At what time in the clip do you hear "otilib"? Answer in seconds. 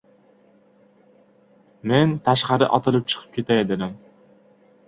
2.79-3.07